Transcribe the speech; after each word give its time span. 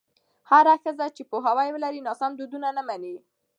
هره 0.49 0.73
ښځه 0.83 1.05
چې 1.15 1.23
پوهاوی 1.31 1.69
ولري، 1.71 2.01
ناسم 2.07 2.31
دودونه 2.35 2.67
نه 2.77 2.81
مني. 2.87 3.15